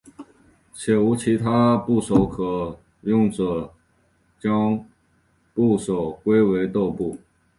[0.73, 3.71] 且无其他部首可用者
[4.39, 4.83] 将
[5.53, 7.19] 部首归为豆部。